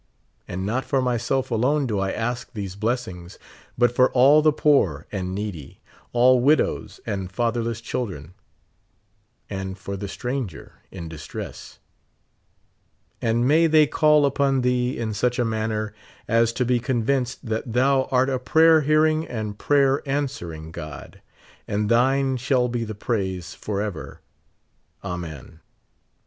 [0.47, 3.37] And not for myself alone do I ask these blessings,
[3.77, 5.79] but for all the poor and needy,
[6.11, 8.33] all widows and fatherless children,
[9.47, 11.77] and for the stranger in distress;
[13.21, 15.93] and may they call upon thee in such a manner
[16.27, 21.21] as to be con vinced that thou art a prayer hearing and'pra^^er answering God;
[21.67, 24.19] and thine shall be the praise forever.
[25.03, 25.59] Amen.